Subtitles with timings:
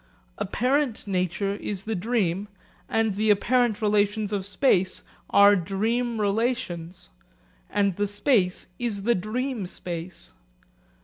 [0.39, 2.47] Apparent nature is the dream,
[2.89, 7.09] and the apparent relations of space are dream relations,
[7.69, 10.33] and the space is the dream space.